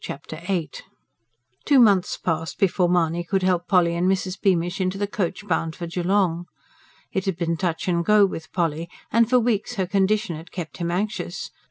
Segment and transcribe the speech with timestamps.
[0.03, 0.71] Chapter VIII
[1.63, 4.35] Two months passed before Mahony could help Polly and Mrs.
[4.41, 6.47] Beamish into the coach bound for Geelong.
[7.13, 10.77] It had been touch and go with Polly; and for weeks her condition had kept
[10.77, 11.51] him anxious.